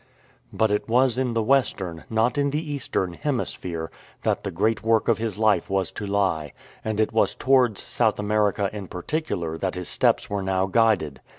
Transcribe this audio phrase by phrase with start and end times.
[0.51, 3.91] But it was in the AVestern, not in the Eastern, Hemis phere
[4.23, 8.17] that the great work of his life was to lie, and it was towards South
[8.17, 11.21] America in particular that his steps were now guided.